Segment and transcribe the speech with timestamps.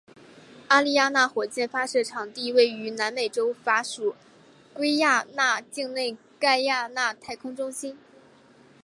[0.69, 4.15] 阿丽亚娜火箭发射场地位于南美洲法属
[4.73, 7.95] 圭亚那境内盖亚那太空中心。